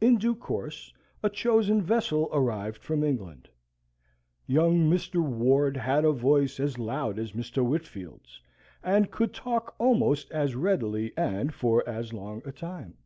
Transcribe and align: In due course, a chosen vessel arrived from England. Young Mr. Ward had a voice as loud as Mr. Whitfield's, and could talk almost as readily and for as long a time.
In 0.00 0.16
due 0.16 0.34
course, 0.34 0.94
a 1.22 1.28
chosen 1.28 1.82
vessel 1.82 2.30
arrived 2.32 2.78
from 2.82 3.04
England. 3.04 3.50
Young 4.46 4.88
Mr. 4.90 5.20
Ward 5.22 5.76
had 5.76 6.06
a 6.06 6.10
voice 6.12 6.58
as 6.58 6.78
loud 6.78 7.18
as 7.18 7.32
Mr. 7.32 7.62
Whitfield's, 7.62 8.40
and 8.82 9.10
could 9.10 9.34
talk 9.34 9.74
almost 9.78 10.30
as 10.30 10.54
readily 10.54 11.12
and 11.18 11.52
for 11.52 11.86
as 11.86 12.14
long 12.14 12.40
a 12.46 12.52
time. 12.52 12.96